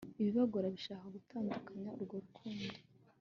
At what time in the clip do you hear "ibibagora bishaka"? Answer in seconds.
0.21-1.05